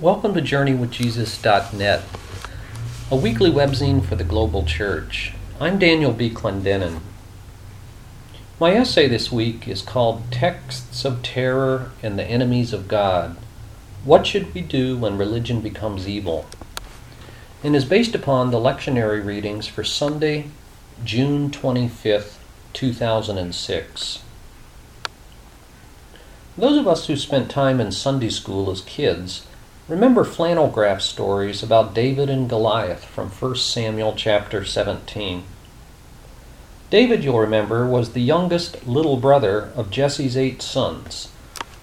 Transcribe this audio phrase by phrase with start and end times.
[0.00, 2.02] Welcome to JourneyWithJesus.net,
[3.10, 5.34] a weekly webzine for the global church.
[5.60, 6.30] I'm Daniel B.
[6.30, 7.00] Clendenin.
[8.58, 13.36] My essay this week is called Texts of Terror and the Enemies of God
[14.02, 16.46] What Should We Do When Religion Becomes Evil?
[17.62, 20.46] and is based upon the lectionary readings for Sunday,
[21.04, 22.36] June 25th,
[22.72, 24.22] 2006.
[26.56, 29.46] Those of us who spent time in Sunday school as kids
[29.90, 35.42] remember flannel graph stories about David and Goliath from 1 Samuel chapter 17.
[36.90, 41.32] David, you'll remember, was the youngest little brother of Jesse's eight sons,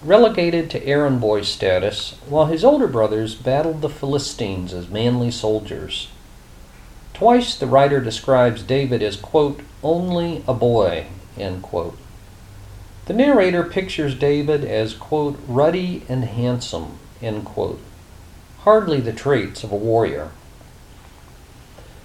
[0.02, 6.08] relegated to errand boy status, while his older brothers battled the Philistines as manly soldiers.
[7.12, 11.98] Twice the writer describes David as, quote, only a boy, end quote.
[13.04, 17.80] The narrator pictures David as, quote, ruddy and handsome, end quote.
[18.62, 20.30] Hardly the traits of a warrior.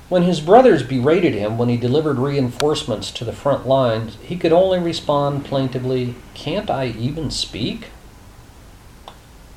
[0.10, 4.54] When his brothers berated him when he delivered reinforcements to the front lines, he could
[4.54, 7.88] only respond plaintively, Can't I even speak?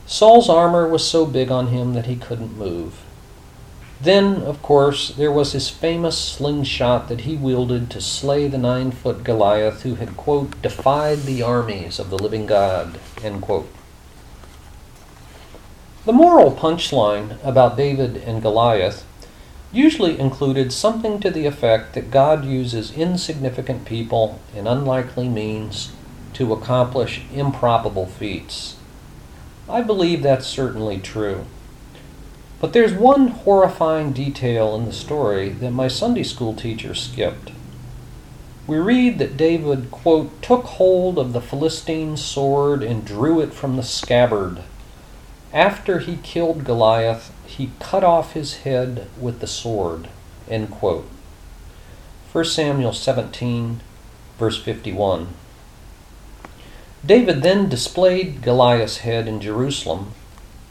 [0.06, 3.03] Saul's armor was so big on him that he couldn't move.
[4.00, 8.92] Then, of course, there was his famous slingshot that he wielded to slay the nine
[8.92, 13.69] foot Goliath who had, quote, defied the armies of the living God, end quote.
[16.06, 19.04] The moral punchline about David and Goliath
[19.72, 25.90] usually included something to the effect that God uses insignificant people and unlikely means
[26.34, 28.76] to accomplish improbable feats.
[29.68, 31.44] I believe that's certainly true.
[32.60, 37.50] But there's one horrifying detail in the story that my Sunday school teacher skipped.
[38.68, 43.74] We read that David, quote, took hold of the Philistine's sword and drew it from
[43.74, 44.62] the scabbard.
[45.52, 50.08] After he killed Goliath, he cut off his head with the sword.
[50.48, 51.08] End quote.
[52.33, 53.81] 1 Samuel 17,
[54.38, 55.28] verse 51.
[57.04, 60.12] David then displayed Goliath's head in Jerusalem,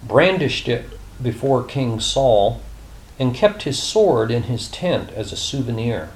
[0.04, 0.86] brandished it
[1.22, 2.62] before King Saul,
[3.18, 6.10] and kept his sword in his tent as a souvenir.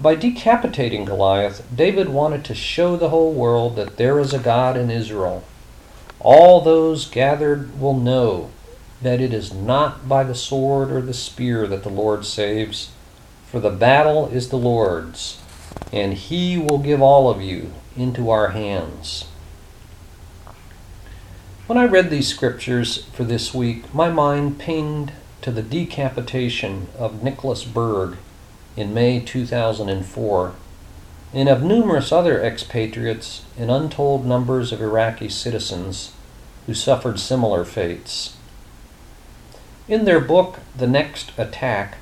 [0.00, 4.76] By decapitating Goliath, David wanted to show the whole world that there is a God
[4.76, 5.42] in Israel.
[6.24, 8.50] All those gathered will know
[9.02, 12.90] that it is not by the sword or the spear that the Lord saves,
[13.46, 15.38] for the battle is the Lord's,
[15.92, 19.26] and he will give all of you into our hands.
[21.66, 27.22] When I read these scriptures for this week, my mind pinged to the decapitation of
[27.22, 28.16] Nicholas Berg
[28.78, 30.54] in May 2004
[31.34, 36.12] and of numerous other expatriates and untold numbers of Iraqi citizens
[36.66, 38.36] who suffered similar fates.
[39.88, 41.98] In their book, The Next Attack,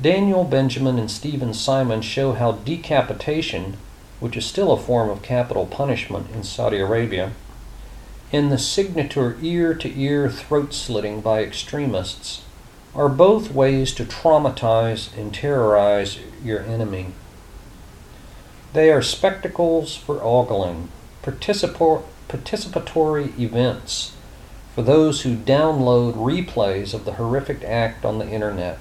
[0.00, 3.78] Daniel Benjamin and Steven Simon show how decapitation,
[4.20, 7.32] which is still a form of capital punishment in Saudi Arabia,
[8.32, 12.42] and the signature ear to ear throat slitting by extremists
[12.94, 17.12] are both ways to traumatize and terrorize your enemy.
[18.72, 20.88] They are spectacles for ogling,
[21.22, 24.12] participatory events
[24.74, 28.78] for those who download replays of the horrific act on the internet.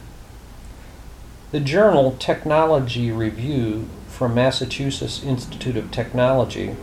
[1.52, 6.78] The journal Technology Review from Massachusetts Institute of Technology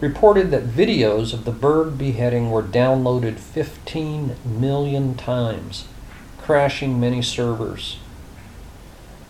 [0.00, 5.84] reported that videos of the Berg beheading were downloaded 15 million times,
[6.38, 7.98] crashing many servers.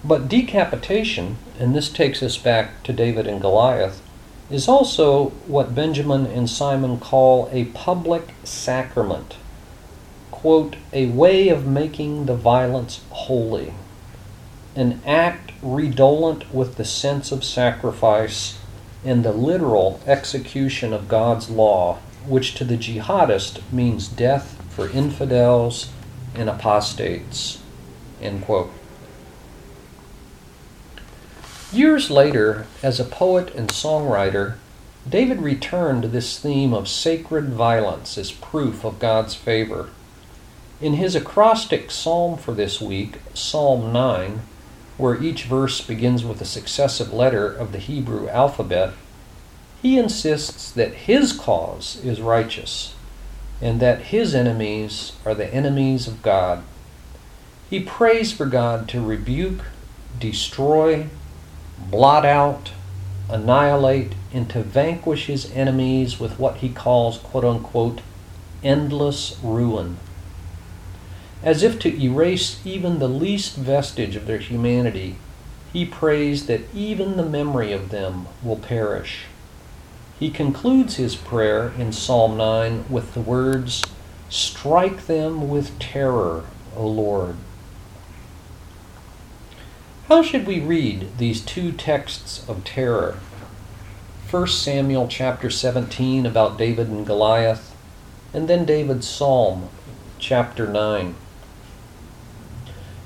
[0.02, 4.02] But decapitation, and this takes us back to David and Goliath,
[4.50, 9.36] is also what Benjamin and Simon call a public sacrament.
[10.32, 13.74] Quote, a way of making the violence holy,
[14.74, 18.58] an act redolent with the sense of sacrifice
[19.04, 25.90] and the literal execution of God's law, which to the jihadist means death for infidels
[26.34, 27.62] and apostates.
[28.20, 28.72] End quote.
[31.72, 34.56] Years later, as a poet and songwriter,
[35.08, 39.88] David returned to this theme of sacred violence as proof of God's favor.
[40.82, 44.42] In his acrostic psalm for this week, Psalm 9,
[44.98, 48.92] where each verse begins with a successive letter of the Hebrew alphabet,
[49.80, 52.94] he insists that his cause is righteous
[53.62, 56.64] and that his enemies are the enemies of God.
[57.70, 59.62] He prays for God to rebuke,
[60.20, 61.08] destroy,
[61.78, 62.72] blot out,
[63.28, 68.00] annihilate, and to vanquish his enemies with what he calls, quote unquote,
[68.62, 69.96] endless ruin.
[71.42, 75.16] As if to erase even the least vestige of their humanity,
[75.72, 79.24] he prays that even the memory of them will perish.
[80.20, 83.82] He concludes his prayer in Psalm 9 with the words,
[84.28, 86.44] Strike them with terror,
[86.76, 87.36] O Lord.
[90.12, 93.18] How should we read these two texts of terror?
[94.30, 97.74] 1 Samuel chapter 17 about David and Goliath,
[98.34, 99.70] and then David's Psalm
[100.18, 101.14] chapter 9.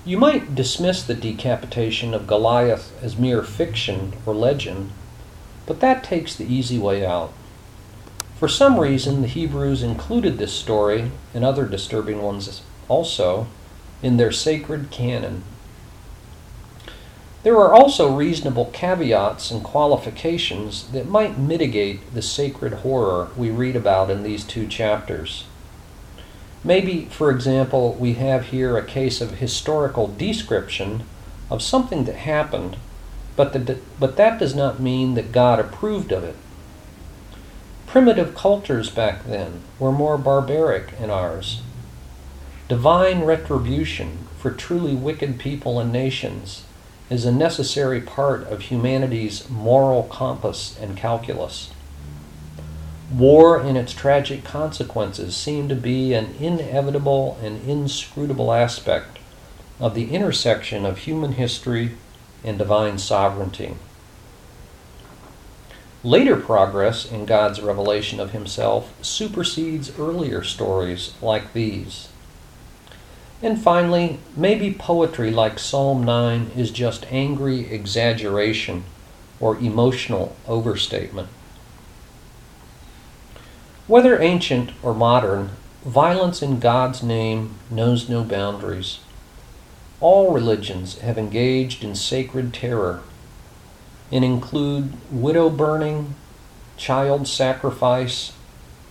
[0.05, 4.91] You might dismiss the decapitation of Goliath as mere fiction or legend,
[5.65, 7.33] but that takes the easy way out.
[8.35, 13.47] For some reason, the Hebrews included this story, and other disturbing ones also,
[14.03, 15.45] in their sacred canon.
[17.47, 23.77] There are also reasonable caveats and qualifications that might mitigate the sacred horror we read
[23.77, 25.45] about in these two chapters.
[26.65, 31.05] Maybe, for example, we have here a case of historical description
[31.49, 32.79] of something that happened,
[33.37, 36.35] but, the, but that does not mean that God approved of it.
[37.87, 41.63] Primitive cultures back then were more barbaric than ours.
[42.69, 46.65] Divine retribution for truly wicked people and nations
[47.09, 51.71] is a necessary part of humanity's moral compass and calculus.
[53.13, 59.19] War and its tragic consequences seem to be an inevitable and inscrutable aspect
[59.79, 61.93] of the intersection of human history
[62.43, 63.77] and divine sovereignty.
[66.03, 72.09] Later progress in God's revelation of Himself supersedes earlier stories like these.
[73.43, 78.85] And finally, maybe poetry like Psalm 9 is just angry exaggeration
[79.41, 81.29] or emotional overstatement.
[83.87, 85.51] Whether ancient or modern,
[85.85, 88.99] violence in God's name knows no boundaries.
[90.01, 93.03] All religions have engaged in sacred terror
[94.11, 96.15] and include widow burning,
[96.77, 98.33] child sacrifice,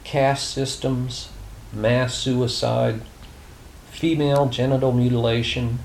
[0.03, 1.29] caste systems,
[1.73, 3.01] mass suicide,
[3.95, 5.79] female genital mutilation,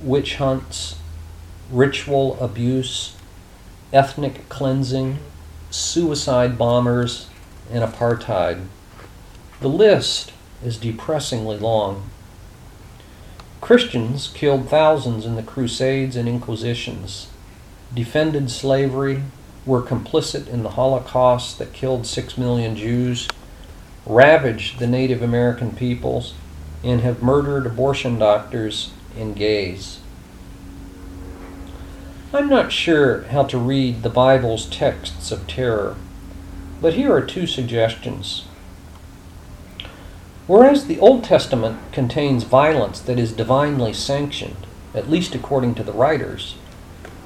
[0.00, 0.96] witch hunts,
[1.70, 3.14] ritual abuse,
[3.92, 5.18] ethnic cleansing,
[5.70, 7.28] suicide bombers,
[7.70, 8.64] and apartheid.
[9.60, 10.32] The list
[10.64, 12.08] is depressingly long.
[13.60, 17.28] Christians killed thousands in the Crusades and Inquisitions,
[17.94, 19.22] defended slavery,
[19.66, 23.28] were complicit in the Holocaust that killed six million Jews,
[24.06, 26.34] ravaged the Native American peoples,
[26.84, 30.00] and have murdered abortion doctors and gays.
[32.32, 35.96] I'm not sure how to read the Bible's texts of terror.
[36.82, 38.44] But here are two suggestions.
[40.46, 45.92] Whereas the Old Testament contains violence that is divinely sanctioned, at least according to the
[45.92, 46.56] writers,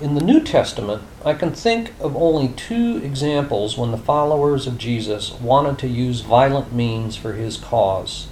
[0.01, 4.79] in the New Testament, I can think of only two examples when the followers of
[4.79, 8.29] Jesus wanted to use violent means for his cause.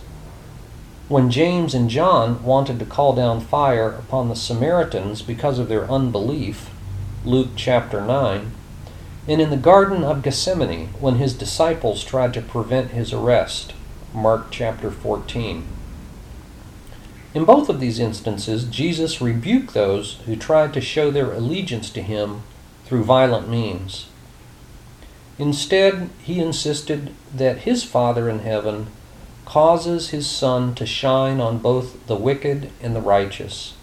[1.08, 5.88] When James and John wanted to call down fire upon the Samaritans because of their
[5.88, 6.70] unbelief,
[7.24, 8.50] Luke chapter 9,
[9.28, 13.72] and in the Garden of Gethsemane when his disciples tried to prevent his arrest.
[14.12, 15.64] Mark chapter 14.
[17.34, 22.02] In both of these instances, Jesus rebuked those who tried to show their allegiance to
[22.02, 22.42] him
[22.84, 24.08] through violent means.
[25.38, 28.88] Instead, he insisted that his Father in heaven
[29.46, 33.74] causes his sun to shine on both the wicked and the righteous.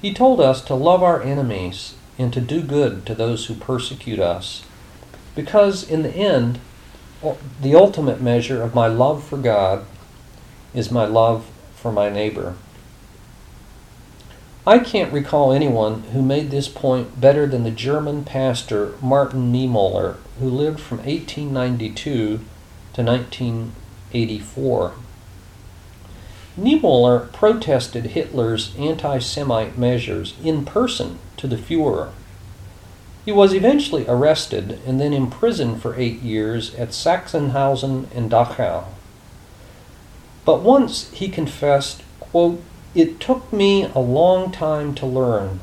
[0.00, 4.20] He told us to love our enemies and to do good to those who persecute
[4.20, 4.62] us.
[5.34, 6.60] Because in the end,
[7.60, 9.84] the ultimate measure of my love for God
[10.74, 12.54] is my love for my neighbor.
[14.66, 20.16] I can't recall anyone who made this point better than the German pastor Martin Niemöller,
[20.38, 22.40] who lived from 1892
[22.94, 23.02] to
[24.12, 24.92] 1984.
[26.58, 32.10] Niemöller protested Hitler's anti Semite measures in person to the Fuhrer.
[33.24, 38.84] He was eventually arrested and then imprisoned for eight years at Sachsenhausen and Dachau.
[40.44, 42.62] But once he confessed, quote,
[42.94, 45.60] It took me a long time to learn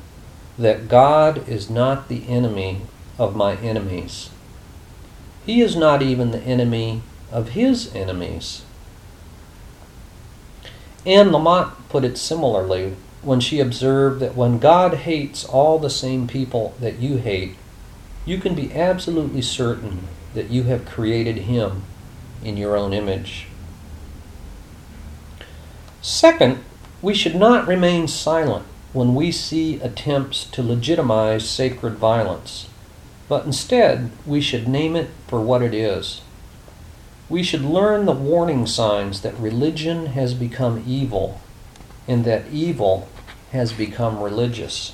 [0.60, 2.82] that God is not the enemy
[3.18, 4.30] of my enemies.
[5.46, 7.02] He is not even the enemy
[7.34, 8.62] of his enemies.
[11.06, 16.28] Anne Lamott put it similarly when she observed that when God hates all the same
[16.28, 17.56] people that you hate,
[18.26, 21.84] you can be absolutely certain that you have created him
[22.44, 23.48] in your own image.
[26.02, 26.64] Second,
[27.02, 32.68] we should not remain silent when we see attempts to legitimize sacred violence,
[33.28, 36.22] but instead we should name it for what it is.
[37.34, 41.42] We should learn the warning signs that religion has become evil
[42.08, 43.10] and that evil
[43.52, 44.94] has become religious.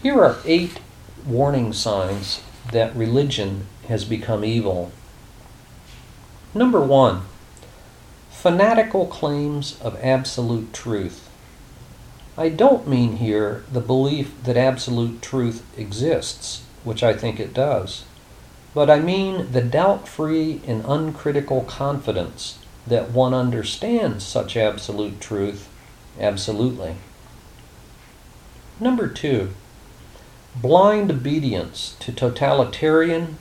[0.00, 0.78] Here are eight
[1.26, 4.92] warning signs that religion has become evil.
[6.54, 7.22] Number one,
[8.30, 11.28] fanatical claims of absolute truth.
[12.38, 18.04] I don't mean here the belief that absolute truth exists, which I think it does,
[18.74, 25.68] but I mean the doubt free and uncritical confidence that one understands such absolute truth
[26.20, 26.96] absolutely.
[28.80, 29.50] Number two,
[30.56, 33.38] blind obedience to totalitarian,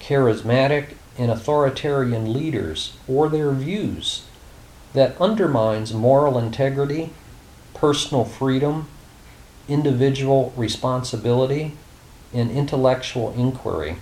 [0.00, 4.24] charismatic, and authoritarian leaders or their views
[4.92, 7.10] that undermines moral integrity,
[7.74, 8.88] personal freedom,
[9.68, 11.72] individual responsibility,
[12.32, 13.96] and intellectual inquiry.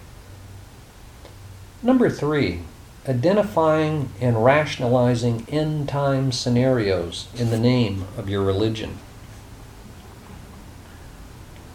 [1.84, 2.60] Number three,
[3.06, 8.96] identifying and rationalizing end time scenarios in the name of your religion.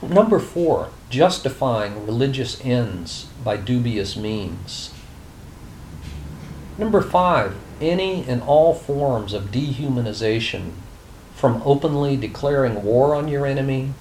[0.02, 4.92] Number four, justifying religious ends by dubious means.
[6.80, 10.72] Number five, any and all forms of dehumanization,
[11.36, 13.94] from openly declaring war on your enemy,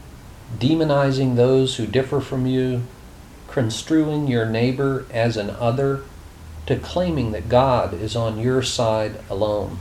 [0.59, 2.85] demonizing those who differ from you,
[3.49, 6.03] construing your neighbor as an other,
[6.67, 9.79] to claiming that God is on your side alone.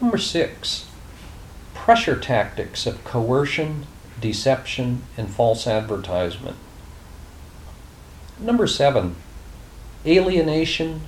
[0.00, 0.86] Number six,
[1.74, 3.86] pressure tactics of coercion,
[4.20, 6.56] deception, and false advertisement.
[8.38, 9.16] Number seven,
[10.06, 11.02] alienation,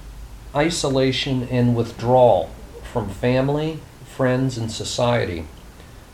[0.55, 2.51] isolation, and withdrawal
[2.93, 5.47] from family, friends, and society,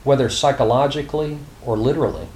[0.04, 2.26] whether psychologically or literally.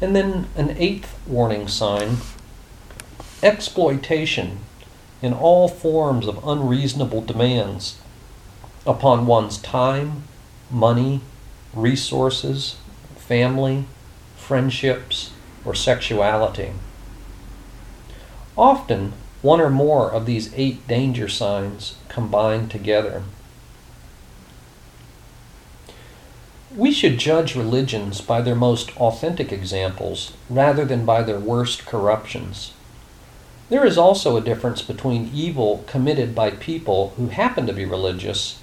[0.00, 2.18] And then an eighth warning sign
[3.42, 4.58] exploitation
[5.20, 7.98] in all forms of unreasonable demands
[8.86, 10.24] upon one's time,
[10.70, 11.20] money,
[11.74, 12.76] resources,
[13.16, 13.84] family,
[14.36, 15.30] friendships,
[15.64, 16.72] or sexuality.
[18.56, 23.22] Often, one or more of these eight danger signs combine together.
[26.76, 32.72] We should judge religions by their most authentic examples rather than by their worst corruptions.
[33.68, 38.58] There is also a difference between evil committed by people who happen to be religious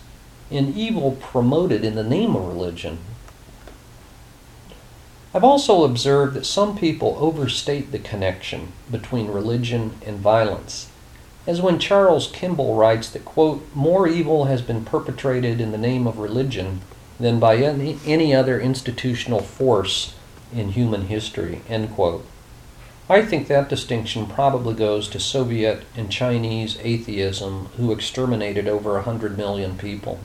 [0.52, 2.98] and evil promoted in the name of religion.
[5.34, 10.90] I've also observed that some people overstate the connection between religion and violence,
[11.48, 16.06] as when Charles Kimball writes that, quote, more evil has been perpetrated in the name
[16.06, 16.82] of religion
[17.22, 20.16] than by any, any other institutional force
[20.54, 22.26] in human history, end quote.
[23.10, 29.04] I think that distinction probably goes to Soviet and Chinese atheism, who exterminated over a
[29.04, 30.20] 100 million people.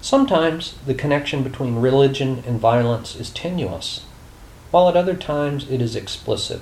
[0.00, 4.04] Sometimes the connection between religion and violence is tenuous,
[4.70, 6.60] while at other times it is explicit.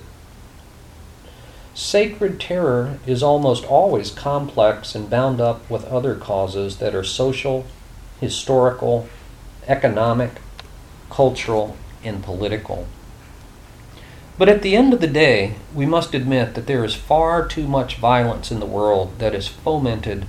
[1.75, 7.67] Sacred terror is almost always complex and bound up with other causes that are social,
[8.23, 9.09] historical,
[9.67, 10.31] economic,
[11.11, 12.87] cultural, and political.
[14.39, 17.67] But at the end of the day, we must admit that there is far too
[17.67, 20.25] much violence in the world that is fomented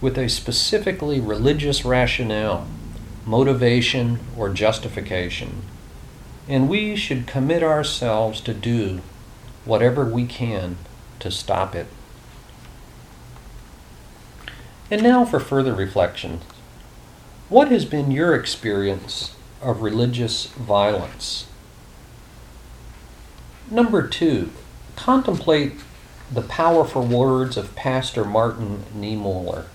[0.00, 2.68] with a specifically religious rationale,
[3.26, 5.62] motivation, or justification,
[6.48, 9.00] and we should commit ourselves to do
[9.64, 10.76] whatever we can
[11.18, 11.88] to stop it.
[14.92, 16.40] And now for further reflection.
[17.52, 21.44] What has been your experience of religious violence?
[23.70, 24.52] Number two,
[24.96, 25.74] contemplate
[26.32, 29.66] the powerful words of Pastor Martin Niemöller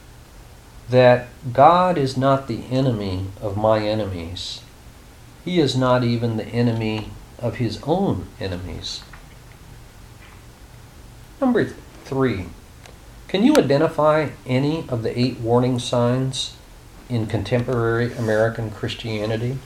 [0.90, 4.62] that God is not the enemy of my enemies.
[5.46, 9.04] He is not even the enemy of his own enemies.
[11.40, 11.66] Number
[12.06, 12.48] three,
[13.28, 16.57] can you identify any of the eight warning signs
[17.10, 19.58] in contemporary American Christianity?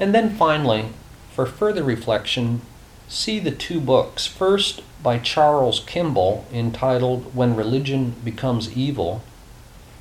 [0.00, 0.90] And then finally,
[1.34, 2.62] for further reflection,
[3.08, 4.26] see the two books.
[4.26, 9.22] First, by Charles Kimball, entitled When Religion Becomes Evil,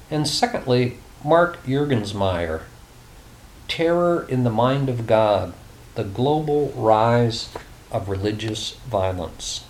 [0.09, 2.61] and secondly, Mark Juergensmeyer,
[3.67, 5.53] Terror in the Mind of God
[5.95, 7.49] The Global Rise
[7.91, 9.66] of Religious Violence.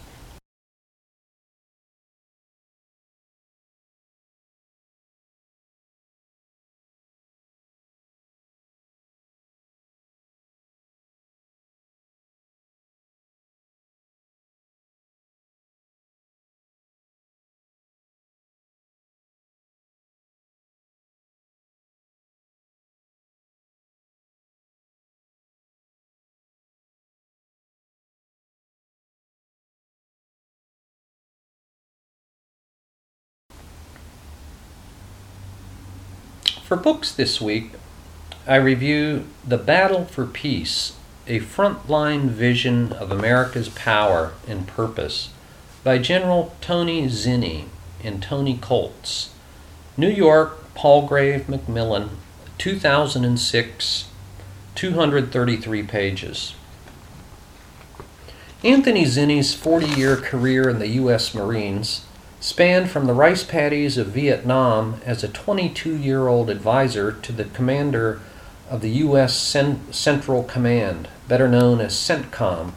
[36.67, 37.71] For books this week,
[38.45, 45.29] I review The Battle for Peace, a frontline vision of America's power and purpose
[45.86, 47.67] by General Tony Zinni
[48.03, 49.29] and Tony Koltz.
[49.95, 52.09] New York, Palgrave Macmillan,
[52.57, 54.09] 2006,
[54.75, 56.53] 233 pages.
[58.62, 61.33] Anthony Zinni's 40 year career in the U.S.
[61.33, 62.03] Marines
[62.48, 67.44] spanned from the rice paddies of Vietnam as a 22 year old advisor to the
[67.44, 68.22] commander
[68.70, 69.36] of the U.S.
[69.92, 72.72] Central Command, better known as CENTCOM,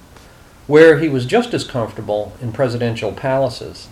[0.67, 3.87] where he was just as comfortable in presidential palaces.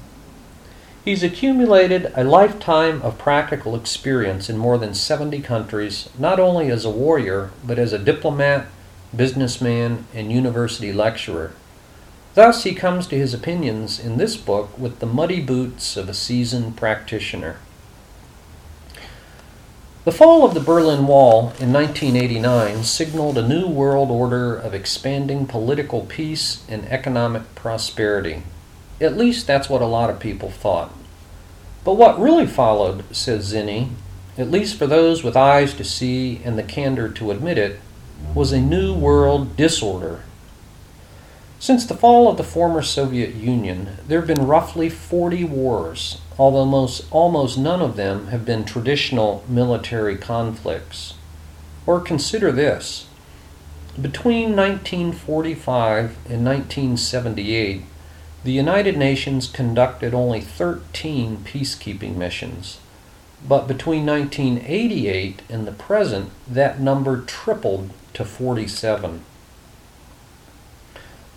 [1.04, 6.84] He's accumulated a lifetime of practical experience in more than 70 countries, not only as
[6.84, 8.66] a warrior, but as a diplomat,
[9.14, 11.52] businessman, and university lecturer.
[12.38, 16.14] Thus, he comes to his opinions in this book with the muddy boots of a
[16.14, 17.56] seasoned practitioner.
[20.04, 25.48] The fall of the Berlin Wall in 1989 signaled a new world order of expanding
[25.48, 28.44] political peace and economic prosperity.
[29.00, 30.94] At least that's what a lot of people thought.
[31.82, 33.88] But what really followed, says Zinni,
[34.36, 37.80] at least for those with eyes to see and the candor to admit it,
[38.32, 40.22] was a new world disorder.
[41.60, 46.64] Since the fall of the former Soviet Union, there have been roughly 40 wars, although
[46.64, 51.14] most, almost none of them have been traditional military conflicts.
[51.84, 53.06] Or consider this
[54.00, 57.82] between 1945 and 1978,
[58.44, 62.78] the United Nations conducted only 13 peacekeeping missions,
[63.46, 69.24] but between 1988 and the present, that number tripled to 47.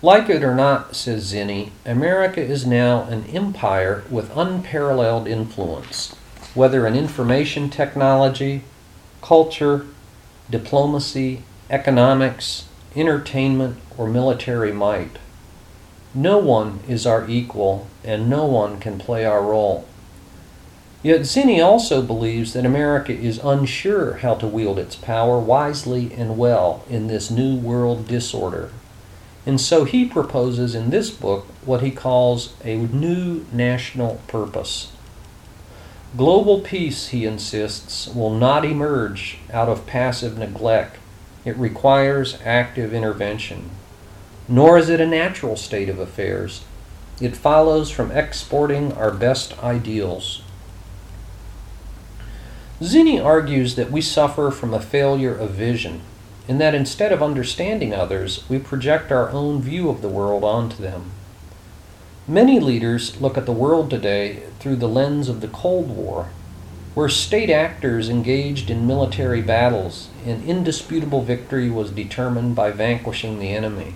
[0.04, 6.16] Like it or not, says Zinni, America is now an empire with unparalleled influence,
[6.54, 8.64] whether in information technology,
[9.20, 9.86] culture,
[10.50, 12.64] diplomacy, economics,
[12.96, 15.18] entertainment, or military might.
[16.14, 19.86] No one is our equal, and no one can play our role.
[21.04, 26.36] Yet Zinni also believes that America is unsure how to wield its power wisely and
[26.36, 28.70] well in this new world disorder.
[29.44, 34.92] And so he proposes in this book what he calls a new national purpose.
[36.16, 40.96] Global peace, he insists, will not emerge out of passive neglect.
[41.44, 43.70] It requires active intervention
[44.48, 46.64] nor is it a natural state of affairs.
[47.20, 50.42] It follows from exporting our best ideals.
[52.80, 56.00] Zinni argues that we suffer from a failure of vision,
[56.48, 60.76] in that instead of understanding others, we project our own view of the world onto
[60.76, 61.10] them.
[62.26, 66.30] Many leaders look at the world today through the lens of the Cold War,
[66.94, 73.50] where state actors engaged in military battles and indisputable victory was determined by vanquishing the
[73.50, 73.94] enemy.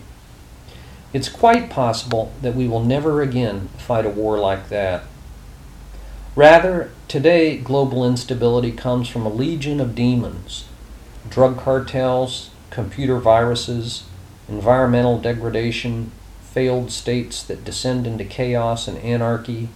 [1.13, 5.03] It's quite possible that we will never again fight a war like that.
[6.35, 10.65] Rather, today global instability comes from a legion of demons
[11.31, 14.05] drug cartels, computer viruses,
[14.49, 16.11] environmental degradation,
[16.43, 19.69] failed states that descend into chaos and anarchy,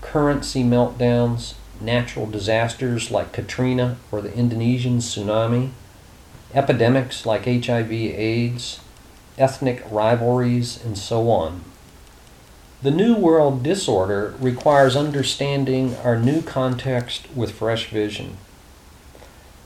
[0.00, 5.70] currency meltdowns, natural disasters like Katrina or the Indonesian tsunami,
[6.54, 8.80] epidemics like HIV AIDS,
[9.38, 11.62] ethnic rivalries, and so on.
[12.82, 18.36] The New World disorder requires understanding our new context with fresh vision.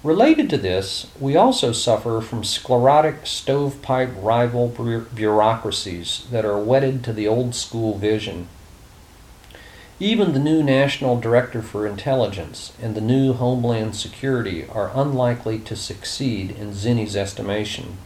[0.07, 4.69] Related to this, we also suffer from sclerotic stovepipe rival
[5.13, 8.47] bureaucracies that are wedded to the old school vision.
[9.99, 15.75] Even the new National Director for Intelligence and the new Homeland Security are unlikely to
[15.75, 17.97] succeed in Zinni's estimation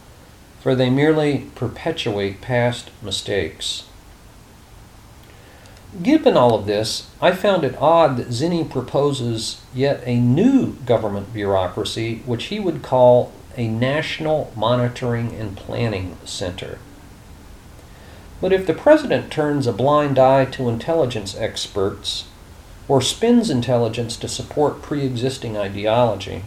[0.59, 3.83] for they merely perpetuate past mistakes.
[6.01, 11.33] Given all of this, I found it odd that Zinni proposes yet a new government
[11.33, 16.79] bureaucracy, which he would call a National Monitoring and Planning Center.
[18.39, 22.25] But if the president turns a blind eye to intelligence experts,
[22.87, 26.43] or spins intelligence to support pre existing ideology,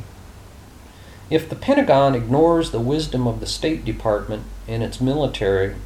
[1.30, 5.76] if the Pentagon ignores the wisdom of the State Department and its military,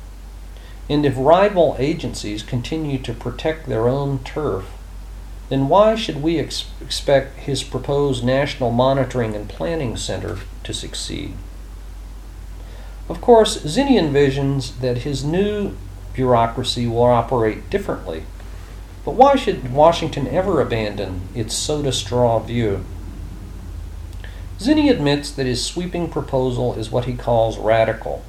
[0.88, 4.66] and if rival agencies continue to protect their own turf,
[5.48, 11.35] then why should we ex- expect his proposed National Monitoring and Planning Center to succeed?
[13.09, 15.74] Of course, Zinni envisions that his new
[16.12, 18.24] bureaucracy will operate differently.
[19.05, 22.85] But why should Washington ever abandon its soda straw view?
[24.59, 28.24] Zinni admits that his sweeping proposal is what he calls radical,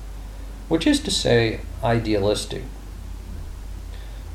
[0.70, 2.64] which is to say, idealistic.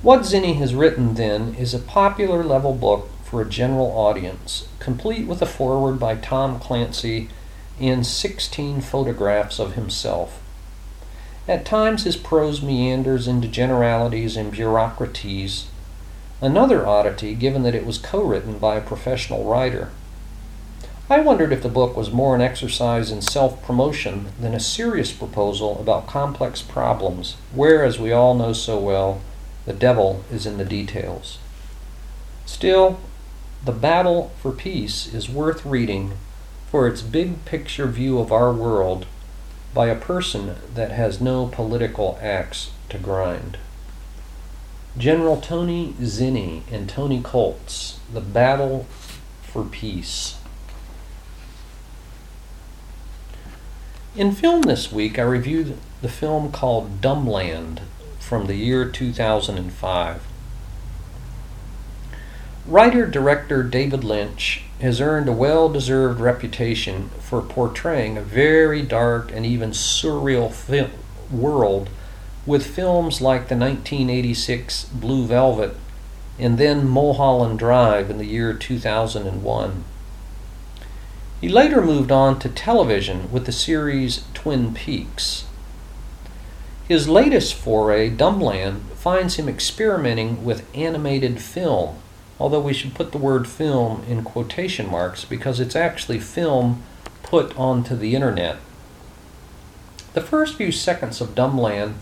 [0.03, 5.27] What Zinni has written, then, is a popular level book for a general audience, complete
[5.27, 7.29] with a foreword by Tom Clancy
[7.81, 10.41] and 16 photographs of himself.
[11.49, 15.67] At times his prose meanders into generalities and bureaucraties,
[16.41, 19.91] another oddity given that it was co written by a professional writer.
[21.11, 25.13] I wondered if the book was more an exercise in self promotion than a serious
[25.13, 29.21] proposal about complex problems, where, as we all know so well,
[29.67, 31.39] the devil is in the details.
[32.47, 33.01] Still,
[33.67, 36.13] The Battle for Peace is worth reading
[36.71, 39.05] for its big picture view of our world
[39.75, 43.59] by a person that has no political axe to grind.
[44.97, 48.87] General Tony Zinni and Tony Koltz, The Battle
[49.43, 50.37] for Peace.
[54.17, 57.81] In film this week, I reviewed the film called Dumbland
[58.21, 60.23] from the year 2005.
[62.65, 69.33] Writer director David Lynch has earned a well deserved reputation for portraying a very dark
[69.33, 70.91] and even surreal fil-
[71.29, 71.91] world
[72.47, 75.77] with films like the 1986 Blue Velvet
[76.39, 79.85] and then Mulholland Drive in the year 2001.
[81.45, 85.45] He later moved on to television with the series Twin Peaks.
[86.89, 91.97] His latest foray, Dumbland, finds him experimenting with animated film,
[92.41, 96.83] although we should put the word film in quotation marks because it's actually film
[97.23, 98.57] put onto the internet.
[100.15, 101.93] The first few seconds of Dumbland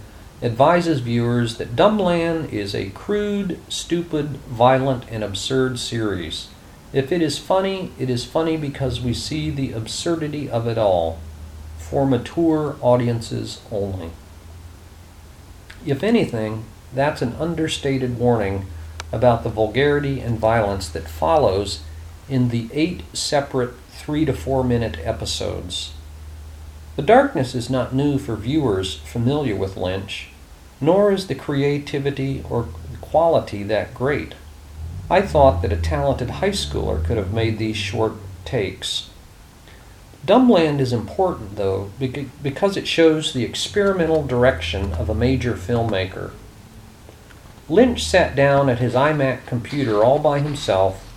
[0.40, 6.46] advises viewers that Dumbland is a crude, stupid, violent, and absurd series.
[6.92, 11.18] If it is funny, it is funny because we see the absurdity of it all,
[11.78, 14.10] for mature audiences only.
[15.86, 18.66] If anything, that's an understated warning
[19.10, 21.80] about the vulgarity and violence that follows
[22.28, 25.92] in the eight separate three to four minute episodes.
[26.96, 30.28] The darkness is not new for viewers familiar with Lynch,
[30.80, 32.68] nor is the creativity or
[33.00, 34.34] quality that great.
[35.10, 39.10] I thought that a talented high schooler could have made these short takes.
[40.26, 46.30] Dumbland is important, though, because it shows the experimental direction of a major filmmaker.
[47.68, 51.08] Lynch sat down at his iMac computer all by himself,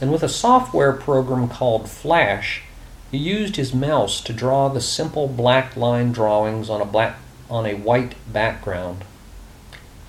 [0.00, 2.62] and with a software program called Flash,
[3.10, 7.16] he used his mouse to draw the simple black line drawings on a, black,
[7.50, 9.04] on a white background.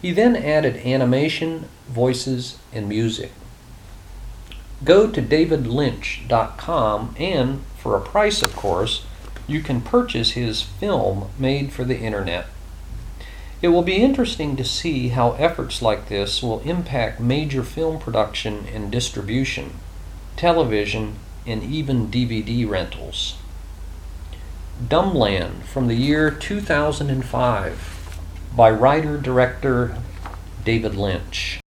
[0.01, 3.31] He then added animation, voices, and music.
[4.83, 9.05] Go to davidlynch.com and for a price, of course,
[9.47, 12.45] you can purchase his film made for the internet.
[13.61, 18.67] It will be interesting to see how efforts like this will impact major film production
[18.71, 19.79] and distribution,
[20.35, 21.15] television,
[21.47, 23.35] and even DVD rentals.
[24.83, 27.96] Dumbland from the year 2005
[28.55, 29.97] by writer director
[30.63, 31.59] David Lynch.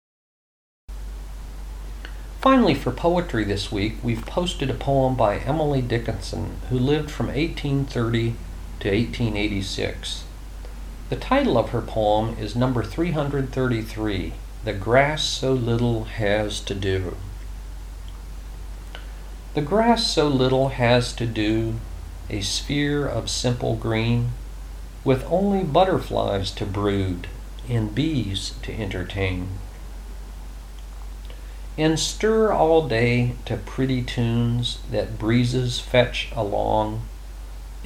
[2.41, 7.27] Finally, for poetry this week, we've posted a poem by Emily Dickinson, who lived from
[7.27, 8.35] 1830
[8.79, 10.23] to 1886.
[11.09, 17.15] The title of her poem is number 333 The Grass So Little Has to Do.
[19.55, 21.79] The grass so little has to do,
[22.29, 24.29] a sphere of simple green,
[25.03, 27.27] with only butterflies to brood
[27.67, 29.47] and bees to entertain
[31.79, 37.01] and stir all day to pretty tunes that breezes fetch along,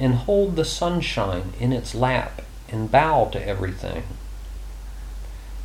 [0.00, 4.02] and hold the sunshine in its lap and bow to everything,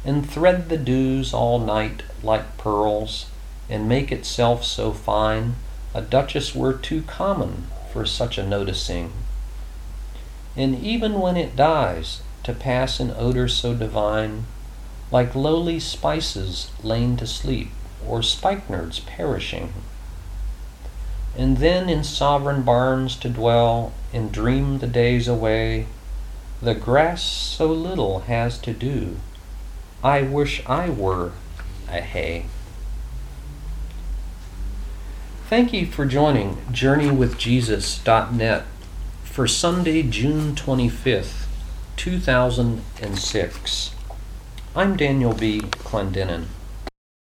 [0.05, 3.25] and thread the dews all night like pearls,
[3.67, 5.55] and make itself so fine
[5.95, 9.11] a duchess were too common for such a noticing.
[10.59, 14.43] And even when it dies, to pass in odor so divine,
[15.09, 17.69] like lowly spices lain to sleep,
[18.05, 19.71] or spikenards perishing.
[21.37, 25.85] And then in sovereign barns to dwell and dream the days away,
[26.61, 29.15] the grass so little has to do.
[30.03, 31.31] I wish I were
[31.87, 32.47] a hay.
[35.47, 38.65] Thank you for joining JourneyWithJesus.net
[39.39, 41.45] for Sunday, June 25th,
[41.95, 43.91] 2006.
[44.75, 45.61] I'm Daniel B.
[45.61, 46.47] Clendenin.